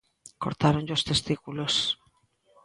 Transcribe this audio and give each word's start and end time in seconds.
Cortáronlle 0.43 0.93
os 0.97 1.05
testículos. 1.09 1.73